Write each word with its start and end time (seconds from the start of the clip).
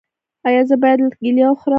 ایا 0.47 0.61
زه 0.69 0.75
باید 0.81 1.01
کیله 1.19 1.45
وخورم؟ 1.49 1.69